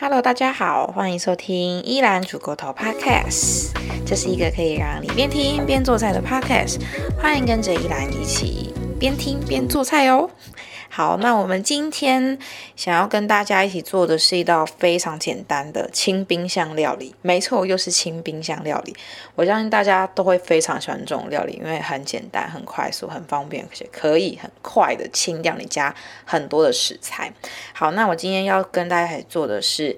[0.00, 3.70] Hello，大家好，欢迎收听依兰煮骨头 Podcast。
[4.04, 6.80] 这是一个可以让你边听边做菜的 Podcast，
[7.16, 10.28] 欢迎跟着依兰一起边听边做菜哦。
[10.96, 12.38] 好，那我们今天
[12.76, 17.12] 想要跟大家一起做的是一道非常简单的清冰箱料理。
[17.20, 18.94] 没错，又是清冰箱料理。
[19.34, 25.92] 我相信大家都会非常喜欢这种料理，因为很简单、很快速、很方便，而且可以很快的清掉你家
[26.24, 27.32] 很多的食材。
[27.72, 29.96] 好，那我今天要跟大家一起做的是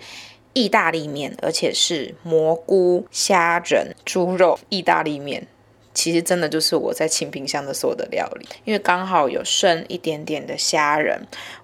[0.54, 5.46] 意大利面，而且是蘑菇、虾仁、猪肉意大利面。
[5.96, 11.18] 其实真的就是我在清冰箱的所有的料理，因为刚好有剩一点点的虾仁，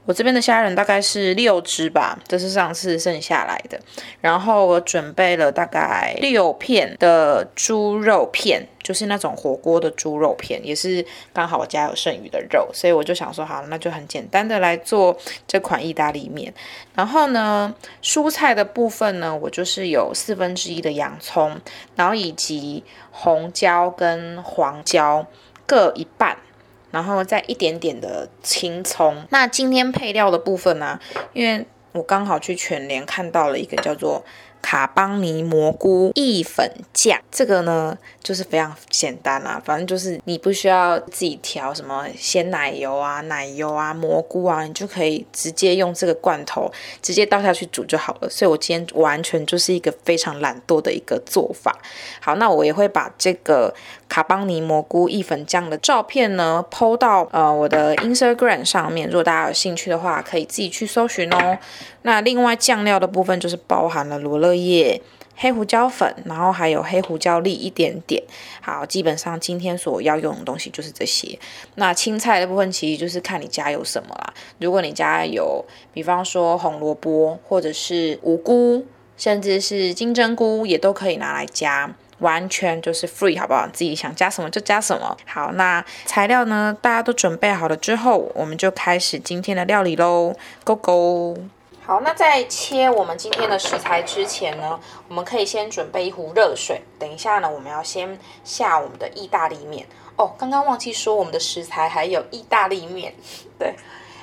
[0.07, 3.79] 我这边的虾仁大概是六只吧，这是上次剩下来的。
[4.23, 16.53] 然后我准备了大概六片的猪肉片，就是那种火锅的猪肉片，也是刚好我家有剩余的肉，所以我就想说，好，那就很简单的来做这款意大利面。
[16.95, 21.59] 然后呢，蔬菜的部分呢，我就是有四分之一的洋葱，
[21.95, 25.27] 然后以及红椒跟黄椒
[25.67, 26.37] 各一半，
[26.91, 29.25] 然后再一点点的青葱。
[29.31, 30.99] 那今天配料的部分呢，
[31.33, 34.25] 因为我刚好去全联看到了一个叫做。
[34.63, 46.71] 卡邦尼蘑菇意粉酱，这个呢就是非常简单啦，反正就是你不需要自己调什么鲜奶油啊、奶油啊、蘑菇啊，你就可以直接用这个罐头
[47.03, 48.31] 直接倒下去煮就好了。
[48.31, 51.77] 所以我今天完全就是一个非常懒惰的一个做法。
[52.21, 53.75] 好，那我也会把这个
[54.09, 61.59] 卡邦尼蘑菇意粉酱的照片呢，PO 到呃我的 Instagram 上面，如果大家有兴趣的话，可以自己去搜寻哦。
[62.03, 65.01] 那另外酱料的部分就是包含了罗勒叶、
[65.37, 68.23] 黑胡椒粉，然后还有黑胡椒粒一点点。
[68.61, 71.39] 好，基本上今天所要用的东西就是这些。
[71.75, 74.33] 那青菜的部分其实就是看你家有什么啦。
[74.59, 78.87] 如果你家有，比方说红萝卜或者是无菇，
[79.17, 83.67] 甚至是金针菇，也都可以拿来加，完全就是 free，好不好？
[83.73, 85.17] 自己想加什么就加什么。
[85.27, 90.35] 好，那材料呢，大家都准备好了之后，我们就开始今天的料理喽
[90.65, 91.37] ，Go Go！
[91.93, 96.81] 好，那在切我们今天的食材之前呢，我们可以先准备一壶热水。
[96.99, 99.87] 等一下呢，我们要先下我们的意大利面
[100.17, 100.35] 哦。
[100.39, 103.13] 刚刚忘记说，我们的食材还有意大利面。
[103.59, 103.75] 对，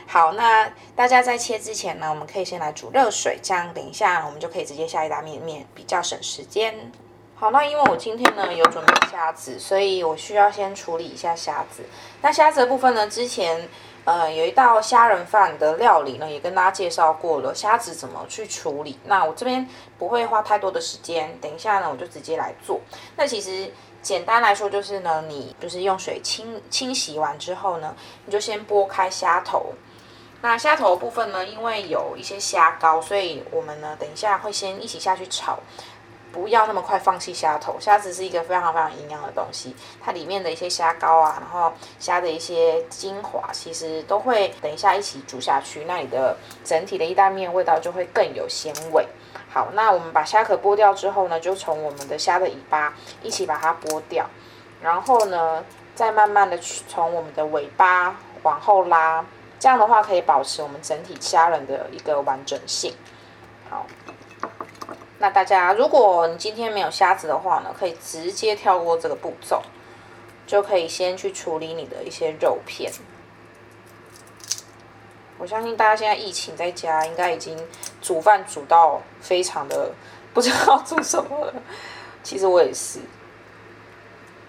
[0.07, 6.91] 好，那大家在切之前呢，我们可以先来煮热水，这样等一下我们就可以直接下意大利面，比较省时间。
[7.35, 11.83] 好，那因为我今天呢有准备虾子，所以我需要先处理一下虾子。
[12.23, 13.69] 那虾子的部分呢，之前。
[14.05, 18.97] 呃，有一道虾仁饭的料理呢，也跟大家介绍过了，虾子怎么去处理。
[19.05, 19.67] 那我这边
[19.99, 22.79] 不会花太多的时间，等一下呢，我就直接来做。
[23.17, 23.71] 那其实
[24.01, 27.95] 简单来说就是呢，你就是用水清清洗完之后呢，
[28.25, 29.73] 你就先剥开虾头。
[30.41, 35.59] 那虾头部分呢，因为有一些虾膏，所以我们呢，等一下会先一起下去炒。
[36.31, 49.07] 不要那么快放弃虾头，虾子是一个非常非常营养的东西，它里面的一些虾膏啊，然后虾的一些精华，其实都会等一下一起煮下去，那你的整体的意大利面味道就会更有鲜味。
[49.49, 54.29] 好，那我们把虾壳剥掉之后呢，就从我们的虾的尾巴一起把它剥掉，
[54.81, 55.63] 然后呢，
[55.95, 59.25] 再慢慢的从我们的尾巴往后拉，
[59.59, 62.93] 这样的话可以保持我们整体虾仁的一个完整性。
[63.69, 63.85] 好。
[65.21, 69.61] 那大家，如果你今天没有虾子的话呢，可以直接跳过这个步骤，
[70.47, 72.89] 就可以先去处理你的一些肉片。
[75.37, 77.57] 我相信大家现在疫情在家，应该已经
[78.01, 79.91] 煮饭煮到非常的
[80.33, 81.53] 不知道 煮什么了。
[82.23, 82.99] 其实我也是，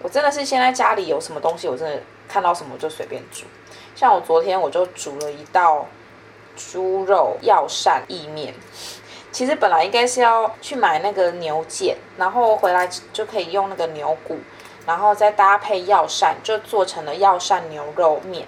[0.01, 3.45] 我真的是现在家里有什么东西，我真的看到什么就随便煮。
[3.93, 5.85] 像我昨天我就煮了一道
[6.55, 8.53] 猪肉药膳意面。
[9.31, 14.37] 其实本来应该是要去买那个牛腱，然后回来就可以用那个牛骨，
[14.85, 18.45] 然后再搭配药膳，就做成了药膳牛肉面。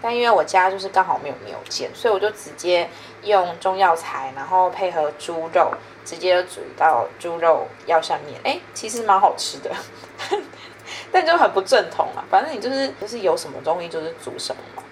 [0.00, 2.88] 但因为我家就是刚好没有牛腱，所以我就直接
[3.22, 5.72] 用中药材，然后配合猪肉，
[6.04, 8.38] 直接煮一道猪肉药膳面。
[8.44, 9.70] 哎，其实蛮好吃的，
[11.10, 12.24] 但就很不正统啊。
[12.30, 14.82] 反正你就是就是有什么东西就是煮什么嘛，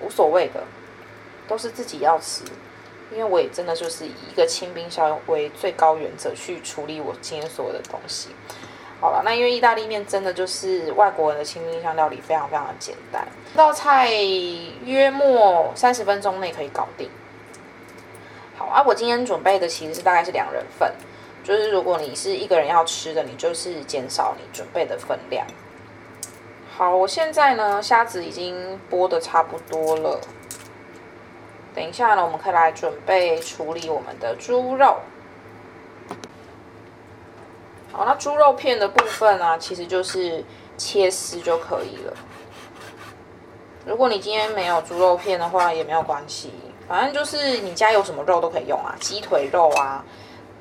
[0.00, 0.62] 无所谓的，
[1.48, 2.44] 都是自己要吃。
[3.12, 8.30] 因为我也真的就是以一个清冰箱为最高原则去处理我今天所有的东西。
[9.00, 14.10] 好了，那因为意大利面真的就是外国人的清冰箱料理，非常非常的简单，这道菜
[14.84, 17.10] 约莫三十分钟内可以搞定。
[18.56, 20.90] 好啊，我今天准备的其实是大概是两人份，
[21.42, 25.46] 就是如果你是一个人要吃的，你就是减少你准备的分量。
[26.74, 30.18] 好，我现在呢虾子已经剥的差不多了。
[31.74, 34.96] 等一下呢，我们可以来准备处理我们的猪肉。
[37.92, 40.44] 好，那猪肉片的部分呢，其实就是
[40.76, 42.12] 切丝就可以了。
[43.84, 46.52] 如果你今天没有猪肉片的话，也没有关系，
[46.88, 50.04] 反正就是你家有什么肉都可以用啊，鸡腿肉啊。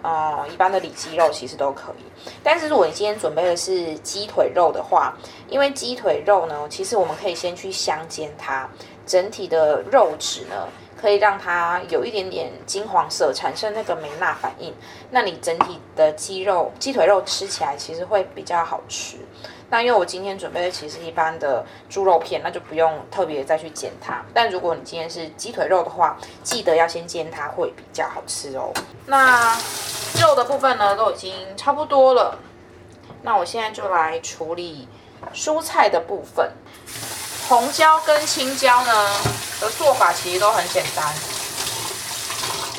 [0.02, 2.04] 啊，一般的里脊肉其实都可以，
[2.44, 5.18] 但是如果你今天准备的是鸡腿肉的话，
[5.48, 8.70] 因为鸡腿肉呢，其实我们可以先去香煎它，
[9.06, 10.68] 整体的肉质呢，
[11.04, 14.74] 可以让它有一点点金黄色，产生那个美纳反应，
[15.12, 19.18] 那你整体的鸡肉、鸡腿肉吃起来其实会比较好吃。
[19.70, 24.24] 那因为我今天准备的其实一般的猪肉片，那就不用特别再去煎它。
[24.34, 28.72] 但如果你今天是鸡腿肉的话，记得要先煎它，会比较好吃哦。
[29.06, 29.58] 那
[30.22, 32.40] 肉的部分呢，都已经差不多了。
[33.24, 34.88] 那我现在就来处理
[35.34, 36.50] 蔬菜的部分。
[37.48, 39.10] 红椒跟青椒呢
[39.60, 41.14] 的做法其实都很简单，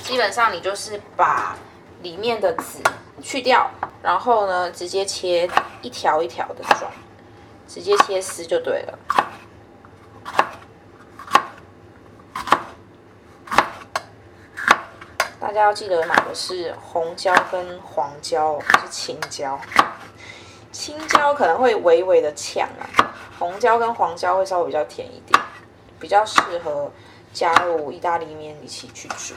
[0.04, 1.56] 基本上你就是把
[2.02, 2.82] 里面的籽
[3.22, 3.70] 去掉。
[4.02, 5.48] 然后呢，直接切
[5.80, 6.92] 一条一条的状，
[7.66, 8.98] 直接切丝就对了。
[15.40, 19.58] 大家要记得买的是红椒跟黄椒，不是青椒。
[20.70, 25.40] 青椒可能会微微的呛啊，红椒跟黄椒会稍微比较甜一点，
[26.00, 26.90] 比较适合
[27.32, 29.34] 加入意大利面一起去煮。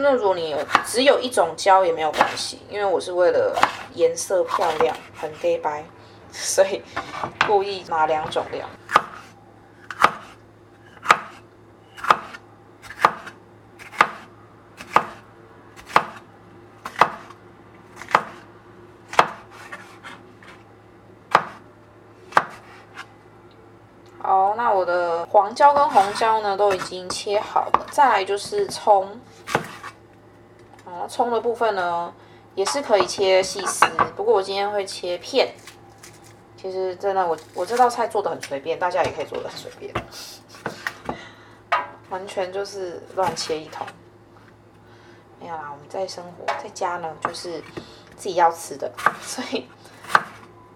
[0.00, 3.58] 那如果你有只有一种胶也没有关系，因为我是为了
[3.94, 5.84] 颜色漂亮，很 gay 白，
[6.30, 6.82] 所以
[7.46, 8.66] 故意拿两种料。
[24.20, 29.20] 好，那我的黄椒跟红椒呢都已经切好了，再来就是葱。
[31.08, 32.14] 葱的部分呢，
[32.54, 33.84] 也是可以切细丝，
[34.14, 35.52] 不过我今天会切片。
[36.56, 39.92] 其实真的，我我这道菜做的很随便，大家也可以做的很随便，
[42.08, 43.84] 完全就是乱切一通。
[45.40, 47.60] 没有啦，我们在生活在家呢，就是
[48.16, 48.88] 自己要吃的，
[49.20, 49.66] 所以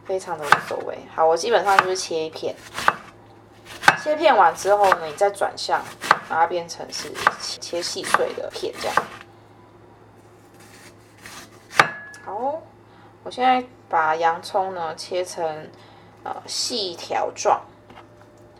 [0.05, 0.99] 非常的无所谓。
[1.15, 2.53] 好，我基本上就是切一片，
[3.97, 5.83] 切片完之后呢，你再转向，
[6.29, 7.13] 把它变成是
[7.61, 8.97] 切细碎的片这样。
[12.25, 12.63] 好，
[13.23, 15.69] 我现在把洋葱呢切成
[16.25, 17.61] 呃细条状，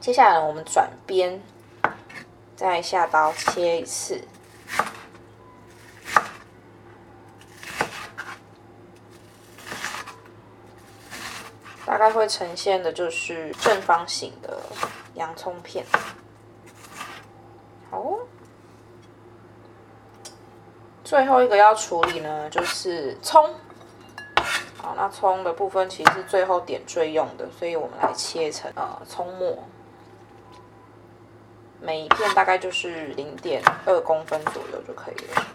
[0.01, 1.41] 接下来我们转边，
[2.57, 4.21] 再下刀切一次，
[11.85, 14.61] 大概会呈现的就是正方形的
[15.15, 15.85] 洋葱片。
[17.91, 18.19] 好。
[21.05, 23.55] 最后一个要处理呢，就是葱。
[24.79, 29.63] 好，那葱的部分其实是最后点缀用的，所以我们来切成呃葱末，
[31.81, 35.47] 每一片大概就是零点二公分左右就可以了。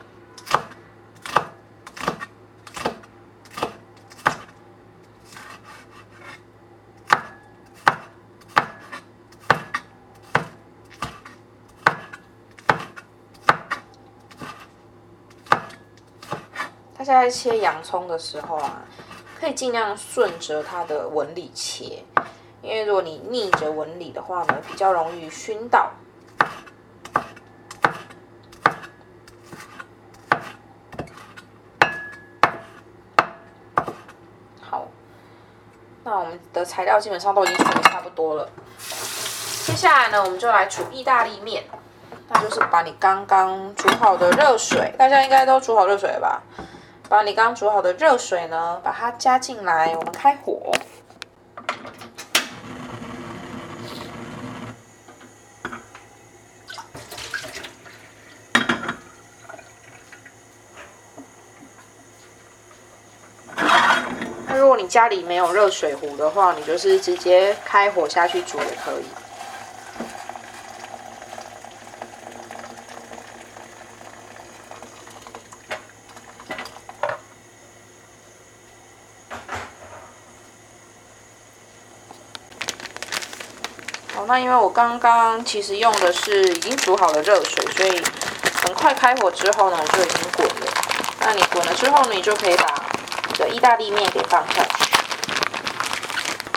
[17.08, 18.82] 在切洋葱的时候啊，
[19.40, 22.04] 可以尽量顺着它的纹理切，
[22.62, 25.90] 因为如果你逆着纹理的话呢，比较容易熏到。
[34.60, 34.86] 好，
[36.04, 38.50] 那我们的材料基本上都已经处理差不多了，
[39.66, 41.64] 接下来呢，我们就来煮意大利面，
[42.28, 46.44] 那就是把你刚刚煮好的热水，大家应该都煮好热水了吧？
[47.10, 50.72] 把你刚煮好的热水呢，把它加进来，我们开火。
[64.46, 69.06] 那如果你家里没有热水壶的话，你就是直接开火下去煮也可以。
[84.28, 88.04] 那因为我刚刚其实用的是已经煮好的热水，所以
[88.62, 90.68] 很快开火之后呢，就已经滚了。
[91.22, 92.84] 那你滚了之后呢，你就可以把
[93.38, 94.86] 的意大利面给放下去。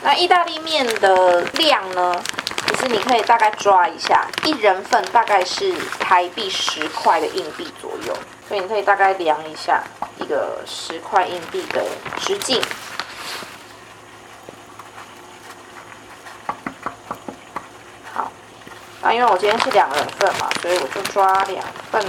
[0.03, 2.21] 那意大利面的量呢，
[2.67, 8.13] 其实你可以大概抓一下，一人份大概是台币十块的硬币左右，
[8.49, 9.81] 所以你可以大概量一下
[10.19, 11.85] 一个十块硬币的
[12.21, 12.61] 直径。
[19.03, 22.09] 那因为我今天是两人份嘛，所以我就抓两份十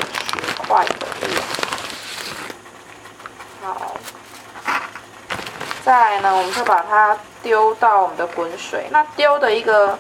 [0.68, 1.44] 块的量。
[3.62, 3.96] 好，
[5.84, 7.18] 再来呢，我们就把它。
[7.44, 8.88] 丢到我们的滚水。
[8.92, 9.98] 那丢的一个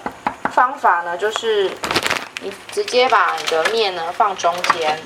[0.53, 1.71] 方法呢，就是
[2.41, 4.99] 你直接把你的面呢放中间，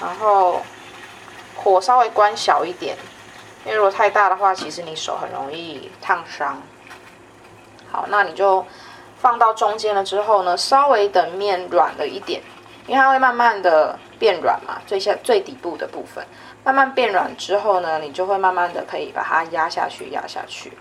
[0.00, 0.62] 然后
[1.56, 2.96] 火稍微关小一点，
[3.64, 6.62] 因为如果太大的话，其实你手很容易烫伤。
[7.90, 8.64] 好，那你就
[9.22, 12.42] 放到中间了之后呢，稍微等面软了一点，
[12.88, 16.26] 因为它会慢慢的变软嘛，最下最底部的部分
[16.64, 20.76] 慢慢变软之后呢，你就会慢慢的可以把它压下去，压下去。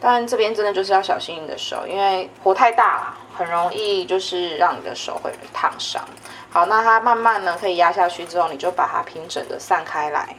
[0.00, 6.00] 但这边真的就是要小心你的手，因为火太大了，很容易就是让你的手会烫伤。
[6.50, 10.36] 好，那它慢慢呢可以压下去之后，你就把它平整的散开来。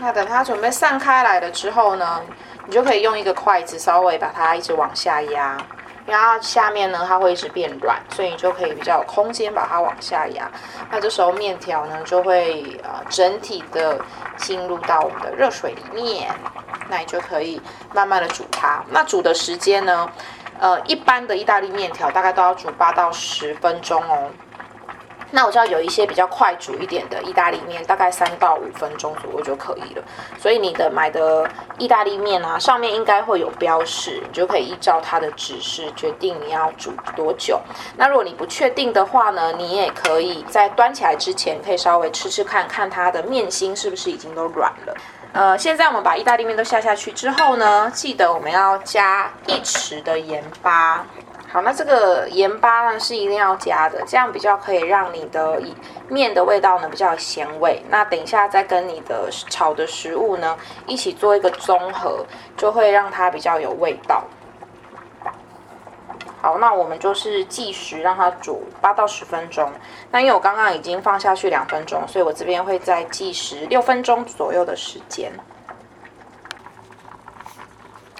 [0.00, 2.20] 那等它准备散开来了之后呢，
[2.66, 5.56] 你就可以用一个筷子稍微把它一直往下压。
[6.04, 10.48] 然后下面呢，它会一直变软，所以你就可以比较有空间把它往下压。
[10.88, 13.98] 那这时候面条呢，就会呃整体的
[14.36, 16.32] 进入到我们的热水里面，
[16.88, 17.60] 那你就可以
[17.92, 18.80] 慢慢的煮它。
[18.90, 20.08] 那煮的时间呢，
[20.60, 24.30] 呃，一般的意大利面条大概都要煮八到十分钟哦。
[25.36, 30.02] 那我知道有一些比较快煮一点的意大利面，大概三到五分钟左右就可以了。
[30.40, 37.60] 所以你的买的意大利面啊，上面应该会有标示，你就可以依照它的指示决定你要煮多久。
[37.98, 44.94] 那如果你不确定的话呢，你也可以在端起来之前，可以稍微吃吃看看它的面心是不是已经都软了。
[45.34, 51.04] 呃，现在我们把意大利面都下下去之后呢，记得我们要加一匙的盐巴。
[51.56, 55.58] 好，那这个盐巴呢是一定要加的，这样比较可以让你的
[56.06, 57.82] 面的味道呢比较有咸味。
[57.88, 60.54] 那等一下再跟你的炒的食物呢
[60.86, 62.26] 一起做一个综合，
[62.58, 64.22] 就会让它比较有味道。
[66.42, 69.72] 好，那我们就是计时让它煮八到十分钟。
[70.10, 75.32] 那因为我刚刚已经放下去两分钟，所以我这边会再计时六分钟左右的时间。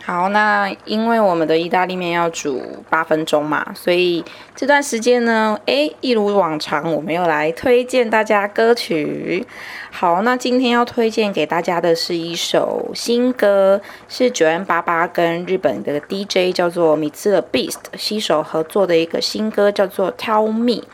[0.07, 9.45] 好，那因为我们的意大利面要煮八分钟嘛，所以这段时间呢，诶，一如往常，我们又来推荐大家歌曲。
[9.91, 20.85] 好，那今天要推荐给大家的是一首新歌，是九 N 八八跟日本的 DJ 叫做米兹的 Beast 携手合作的一个新歌，叫做 Tell Me。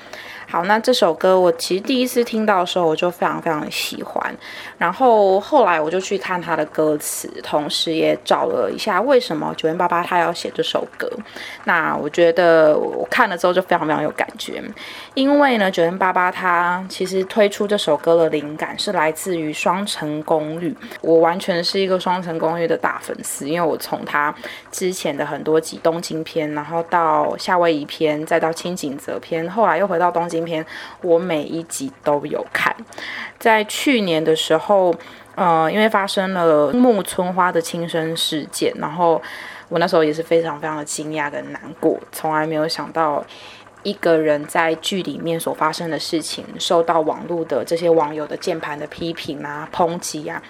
[0.53, 4.23] 好，那这首歌我其实第一次听到的时候，我就非常非常喜欢。
[4.77, 11.11] 然后后来我就去看他的歌词，同时也找了一下为什么九零八八他要写这首歌。
[11.65, 14.63] 那我觉得我看了之后就非常非常有感觉，
[15.15, 20.69] 因为呢，九零八八他其实推出这首歌的灵感是来自于《双城公寓》。
[21.01, 24.35] 我完全是一个《双城公寓》的大粉丝，因为我从他
[24.71, 30.42] 之前的很多集东京篇，然后到夏威夷篇，再到青井泽篇，后来又回到东京。
[30.45, 30.65] 片
[31.03, 32.75] 我每一集都有看，
[33.39, 34.95] 在去年的时候，
[35.35, 39.21] 呃，因为发生了木村花的轻生事件，然后
[39.69, 43.25] 我那时候也是非常非常的惊讶跟难过，从来没有想到
[43.83, 50.41] 一个人在剧里面所发生的事情，受到网络的这些网友的键盘的批评啊、抨击啊，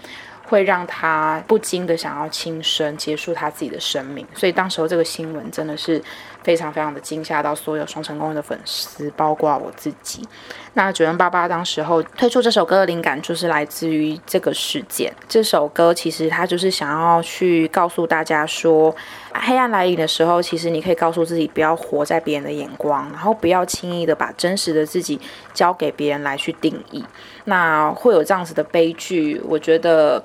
[0.53, 4.27] 会让他不禁的想要轻生，结束他自己的生命。
[4.35, 6.03] 所以当时候这个新闻真的是。
[6.43, 10.27] 非常非常的惊吓到所有双城公寓的粉丝，包括我自己。
[10.75, 15.15] 那九零八八当时候推出这首歌的灵感，就是来自于这个事件。
[15.29, 18.93] 这首歌其实他就是想要去告诉大家说，
[19.33, 25.21] 黑暗来临的时候，其实你可以告诉自己，不要活在别人的眼光，然后不要轻易的把真实的自己
[25.55, 27.05] 交给别人来去定义。
[27.45, 30.23] 那会有这样子的悲剧，我觉得。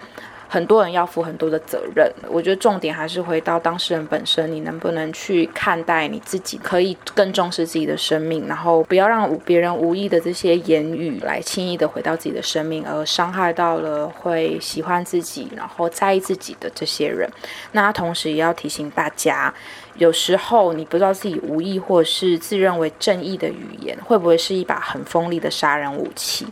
[0.49, 17.29] 很多人要负很多的责任，我觉得重点还是回到当事人本身，你能不能去看待你自己，可以更重视自己的生命，然后不要让别人无意的这些言语来轻易的回到自己的生命，而伤害到了会喜欢自己，然后在意自己的这些人。
[17.73, 19.53] 那同时也要提醒大家。
[19.97, 26.45] 有时候你不知道自己无意或是自认为正义的语言，会不会是一把很锋利的杀人武器？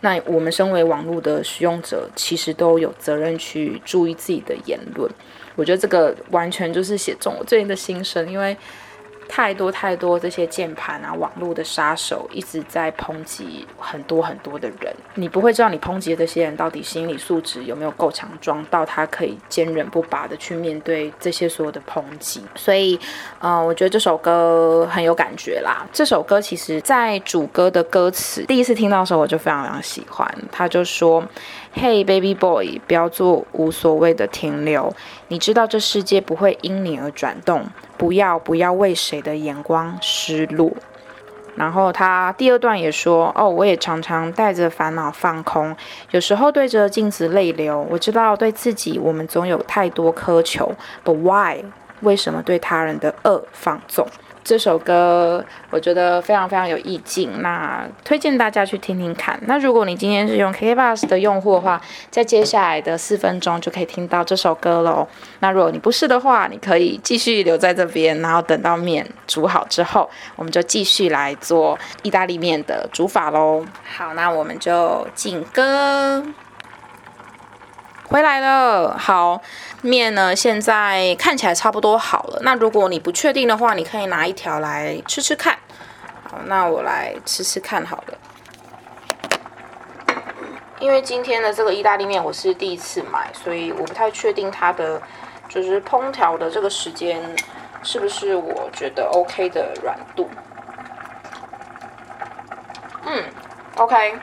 [0.00, 5.10] 那我们身为网络的使用者，其实都有责任去注意自己的言论。
[5.54, 8.56] 我觉得这个完全就是写中我最近的心声，因为
[9.28, 22.42] 太多太多这些键盘啊、网络的杀手一直在抨击很多很多的人，你不会知道你抨击的这些人到底心理素质有没有够强壮，到他可以坚韧不拔的去面对这些所有的抨击。
[22.56, 22.98] 所以，
[23.38, 25.86] 呃，我觉得这首歌很有感觉啦。
[25.92, 30.26] 这首歌其实在主歌的歌词，第一次听到的时候我就非常非常喜欢。
[30.50, 31.22] 他就说
[31.74, 34.92] ：“Hey baby boy，不要做无所谓的停留，
[35.28, 37.66] 你知道这世界不会因你而转动。”
[37.98, 40.72] 不要不要为谁的眼光失落。
[41.56, 45.76] 然后他第二段也说：“哦，我也常常带着烦恼放空，
[46.12, 47.84] 有时候对着镜子泪流。
[47.90, 50.72] 我知道对自己我们总有太多苛求
[51.04, 51.64] ，But why？
[52.02, 54.06] 为什么对他人的恶放纵？”
[54.48, 59.38] 这首歌我觉得非常非常有意境，那推荐大家去听听看。
[59.42, 61.78] 那如果你今天是用 k k b u s 的用户的话，
[62.10, 65.06] 在接下来的四分钟就可以听到这首歌喽。
[65.40, 73.62] 那如果你不是的话，你可以继续留在这边，然后等到面煮好之后，我们就继续来做意大利面的煮法喽。
[73.98, 76.24] 好，那我们就进歌。
[78.08, 79.38] 回来了，好
[79.82, 82.40] 面呢，现在看起来差不多好了。
[82.42, 85.58] 那如果你不确定的话，你可以拿一条来吃吃看。
[86.24, 88.14] 好，那我来吃吃看好了。
[90.80, 95.02] 因为今天的这个意大利面我是第一次买，所以我不太确定它的
[95.48, 97.20] 就是烹调的这个时间
[97.82, 100.30] 是不是我觉得 OK 的软度。
[103.04, 103.22] 嗯
[103.76, 104.18] ，OK。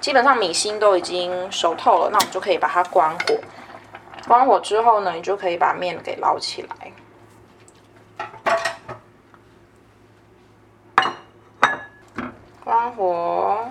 [0.00, 3.36] 基本上米心都已经熟透了，那我们就可以把它关火。
[4.26, 6.92] 关火之后呢，你就可以把面给捞起来。
[12.64, 13.68] 关火。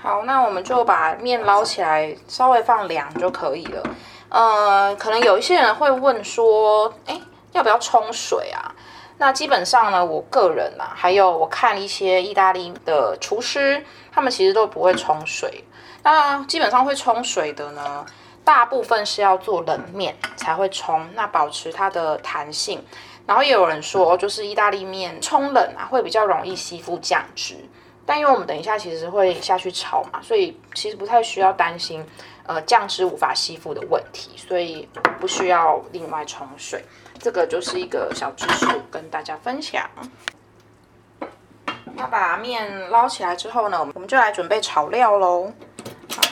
[0.00, 3.82] 好，那我们就把面捞起来，稍微放凉就可以了。
[4.28, 7.20] 呃，可能有一些人会问说，哎，
[7.52, 8.65] 要不要冲水啊？
[9.18, 15.64] 那基本上呢，我个人呐，还有我看一些意大利的厨师，他们其实都不会冲水。
[16.02, 18.04] 那基本上会冲水的呢，
[18.44, 22.84] 大部分是要做冷面才会冲，那保持它的弹性。
[23.26, 27.56] 然后也有人说，就是意大利面冲冷啊，会比较容易吸附酱汁。
[28.04, 32.06] 但因为我们等一下其实会下去炒嘛，所以其实不太需要担心
[32.46, 36.84] 呃酱汁无法吸附的问题，所以不需要另外冲水。
[37.18, 39.88] 这个就是一个小知识，跟大家分享。
[41.94, 45.52] 那把面捞起来之后呢，我们就来准备炒料喽。
[46.14, 46.22] 好，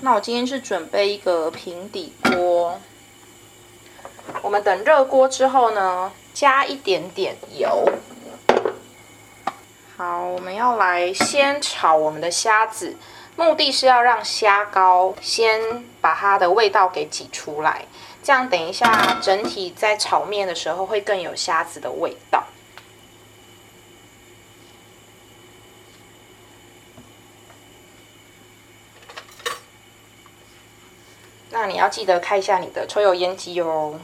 [0.00, 2.80] 那我今天是准备一个平底锅。
[4.42, 7.86] 我们等热锅之后呢，加一点点油。
[9.96, 12.96] 好，我们要来先炒我们的虾子，
[13.36, 17.84] 目的是要让虾膏先把它的味道给挤出来。
[18.24, 22.42] 这样等一下，整体在炒面的时候会更有虾子的味道。
[31.50, 34.00] 那你要记得开一下你的抽油烟机哦。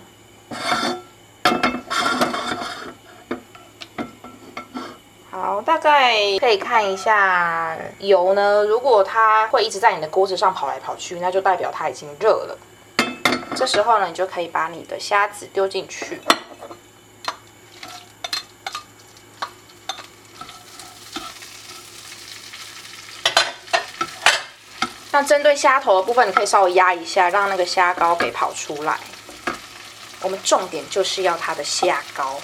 [5.31, 8.65] 好，大概可以看一下油呢。
[8.65, 12.59] 如果它会一直在你的锅子上跑来跑去，那就代表它已经热了。
[13.57, 16.21] 这时候呢，你就可以把你的虾子丢进去。
[25.13, 28.99] 那针对虾头的部分，你可以稍微压一下，让那个虾膏给跑出来。
[30.23, 32.41] 我们重点就是要它的虾膏。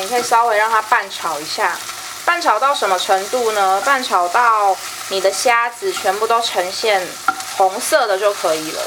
[0.00, 1.78] 你可以稍微让它拌炒一下，
[2.24, 3.80] 拌炒到什么程度呢？
[3.84, 4.74] 拌炒到
[5.08, 7.06] 你的虾子全部都呈现
[7.56, 8.82] 红色的就可以了。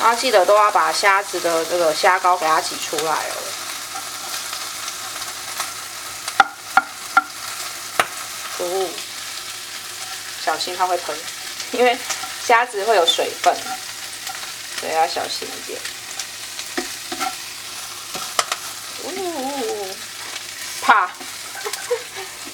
[0.00, 3.34] 然后记得都要把虾子的这个虾膏给它挤出来哦。
[8.58, 8.88] 哦，
[10.44, 11.16] 小心它会喷，
[11.72, 11.98] 因为
[12.46, 13.52] 虾子会有水分，
[14.80, 15.80] 所以要小心一点。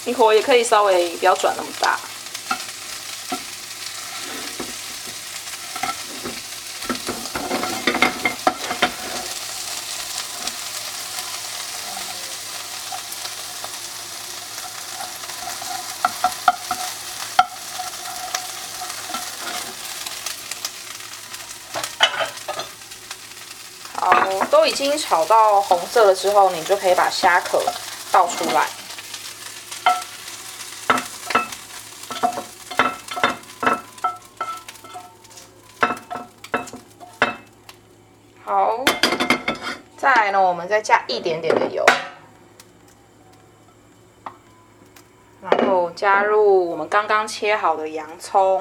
[0.06, 1.98] 你火也可以稍微不要转那么大。
[23.96, 27.62] 好都已经炒到红色了之后你就可以把虾壳
[28.12, 28.83] 倒出来。
[40.74, 41.86] 再加一点点的油，
[45.40, 48.60] 然后加入我们刚刚切好的洋葱。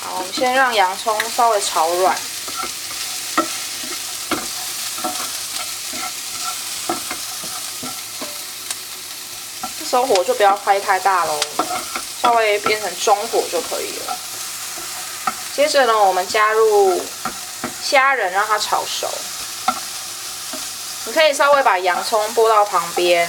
[0.00, 2.31] 好，我们先让洋葱稍微炒软。
[9.92, 11.38] 这时候火就不要开太大喽，
[12.22, 14.16] 稍微变成中火就可以了。
[15.54, 16.98] 接着呢，我们加入
[17.82, 19.06] 虾仁，让它炒熟。
[21.04, 23.28] 你可以稍微把洋葱拨到旁边。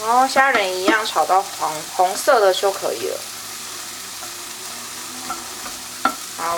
[0.00, 3.20] 然后虾仁一样炒到黄红色的就可以了。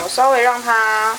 [0.02, 1.18] 我稍微让它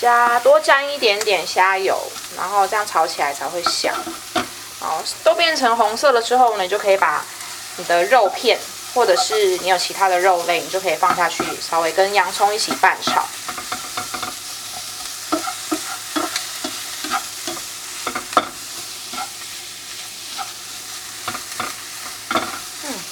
[0.00, 1.98] 加多沾一点点虾油，
[2.36, 3.94] 然后这样炒起来才会香。
[4.78, 7.24] 好，都变成红色了之后呢，你就可以把
[7.76, 8.58] 你的肉片，
[8.94, 13.26] 或者是你有其他的肉类，你就可以放下去，稍微跟洋葱一起拌炒。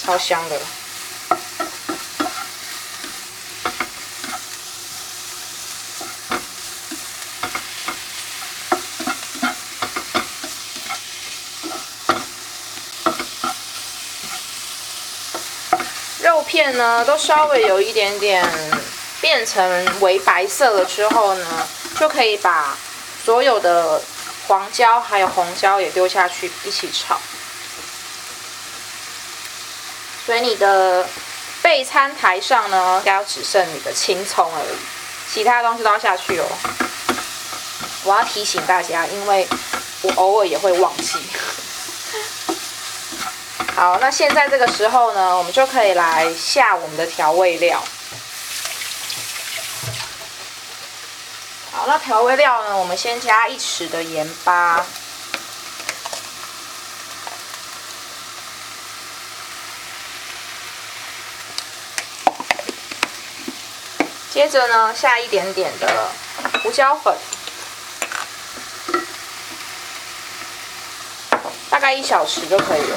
[0.03, 0.59] 超香的！
[16.77, 18.47] 呢，都稍微有一点点
[19.21, 22.77] 变成为白色了之后呢，就可以把
[23.25, 24.03] 所有的
[24.47, 27.19] 黄椒还有红椒也丢下去一起炒。
[30.27, 31.09] 所以你的
[31.63, 34.77] 备餐台上呢，应该只剩你的青葱而已，
[35.33, 36.45] 其他东西都要下去哦。
[38.05, 39.47] 我要提醒大家，因为
[40.03, 41.19] 我偶尔也会忘记。
[43.79, 47.81] 好，那现在这个时候呢，我们就可以来下我们的调味料。
[51.71, 54.85] 好，那调味料呢，我们先加一匙的盐巴。
[64.33, 66.11] 接着呢，下一点点的
[66.65, 67.17] 胡椒粉，
[71.71, 72.97] 大概一小匙就可以了。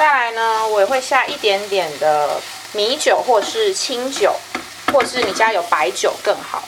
[0.00, 2.40] 再来呢，我也会下一点点的
[2.72, 4.34] 米酒，或是清酒，
[4.90, 6.66] 或是你家有白酒更好。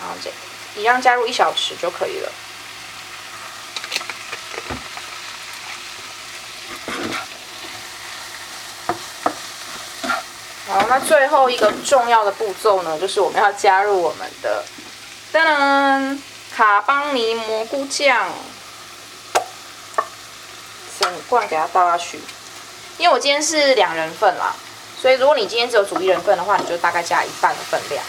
[0.00, 0.30] 然后这
[0.80, 2.32] 一样加入一小匙就可以了。
[10.66, 14.64] 好，那最后一个重要的步骤呢，就是我们要加入我们的
[15.30, 16.18] 噔噔
[16.56, 18.32] 卡邦尼蘑菇酱，
[21.04, 22.18] 整罐给它倒下去。
[22.96, 24.54] 因为我今天是两人份啦，
[25.00, 28.04] 所以如果你今天只有煮一人份的话，你就大概加一半的分量。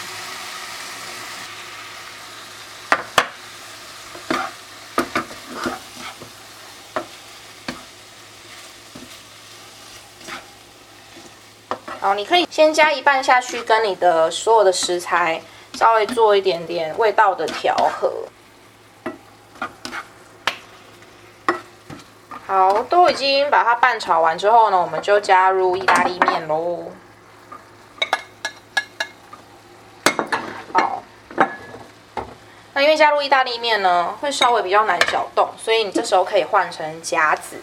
[12.00, 15.42] 好，你可以先加一半下去，跟你的所有的食材
[15.74, 18.12] 稍微做一点点味道的调和。
[22.46, 26.92] 好，都已经把它拌炒完之后呢，我们就加入意大利面喽。
[30.72, 31.02] 好，
[32.72, 37.56] 那因为加入意大利面呢，会稍微比较难搅动，所以你这时候可以换成夹子。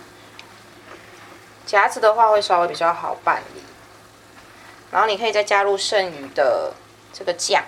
[1.65, 3.63] 夹子的话会稍微比较好办理。
[4.91, 6.73] 然后你可以再加入剩余的
[7.13, 7.63] 这个酱。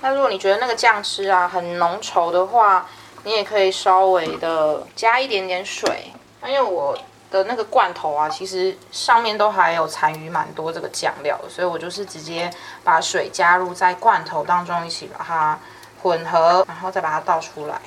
[0.00, 2.88] 那如果你觉得那个酱汁啊很浓稠的话，
[3.28, 6.10] 你也可以稍微的加一点点水
[6.46, 6.96] 因为我
[7.30, 12.50] 的那个罐头啊其实上面都还有残余蛮多这个酱料所以我就是直接
[12.82, 15.60] 把水加入在罐头当中一起把它
[16.02, 17.78] 混合然后再把它倒出来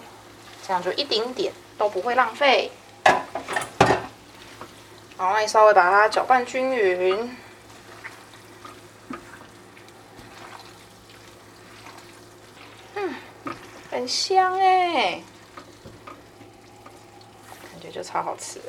[0.68, 2.70] 这样就一点点都不会浪费。
[5.18, 7.36] 好那你稍微把它搅拌均匀。
[13.92, 15.22] 很香哎
[17.92, 18.60] 就超好吃。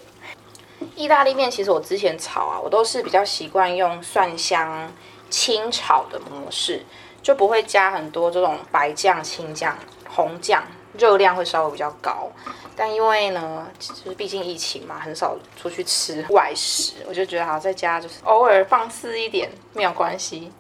[0.97, 4.93] 意大利面其实我之前炒啊，我都是比较习惯用蒜香
[5.31, 6.85] 清炒的模式，
[7.23, 10.63] 就不会加很多这种白酱、青酱、红酱，
[10.99, 12.31] 热量会稍微比较高。
[12.75, 20.51] 但因为呢，就是毕竟疫情嘛，很少出去吃外食，我就觉得好在家就是偶尔放肆一点没有关系。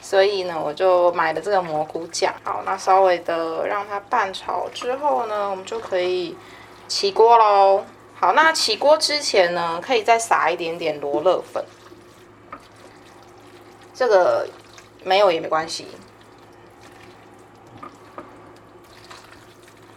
[0.00, 2.32] 所以呢，我就买了这个蘑菇酱。
[2.44, 6.36] 好，那稍微的让它拌炒之后呢，我们就可以
[6.86, 7.84] 起锅喽。
[8.18, 11.64] 好，那起锅之前呢，可以再撒一点点罗勒粉。
[13.94, 14.48] 这个
[15.04, 15.86] 没有也没关系。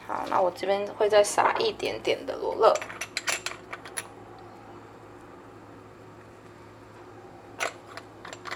[0.05, 2.73] 好，那我这边会再撒一点点的罗勒，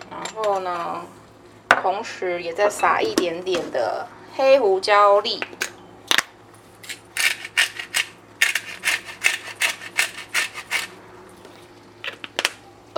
[0.10, 1.02] 然后呢，
[1.82, 5.44] 同时也再撒一点点的黑胡椒粒，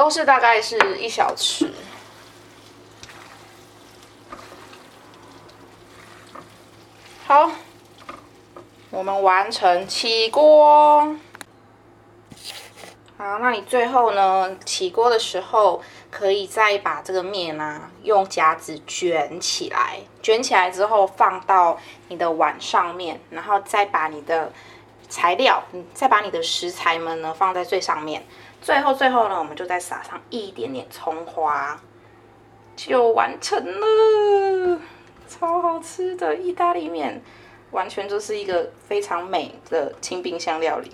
[0.06, 1.68] 都是大概是一小匙。
[7.26, 7.50] 好。
[8.91, 11.18] 我们完成起锅。
[13.18, 14.56] 好，那你最后呢？
[14.63, 20.02] 起锅的时候，可以再把这个面啊，用夹子卷起来。
[20.22, 24.54] 卷起来之后，放到你的碗上面，然后再把你的
[25.10, 25.63] 材料，
[25.96, 28.24] 再把你的食材们呢放在最上面。
[28.65, 31.80] 最后，最后呢，我们就再撒上一点点葱花，
[32.75, 34.82] 就完成了，
[35.28, 37.21] 超好吃的意大利面。
[37.69, 40.91] 完全就是一个非常美的清冰箱料理。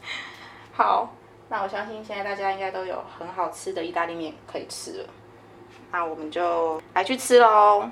[0.76, 1.14] 好，
[1.48, 5.08] 那我相信现在大家应该都有很好吃的意大利面可以吃了。
[5.90, 7.88] 那我们就来去吃喽！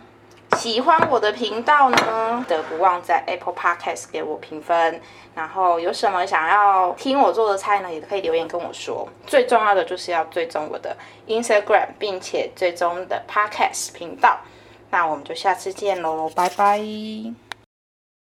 [0.54, 5.00] 喜欢我的频道呢，得不忘在 Apple Podcast 给我评分。
[5.34, 9.08] 然后有什么想要听我做的菜呢，也可以留言跟我说。
[9.26, 14.38] 最重要的就是要追踪我的 Instagram，并且追踪的 Podcast 频道。
[14.90, 17.43] 那我们就下次见喽，拜拜。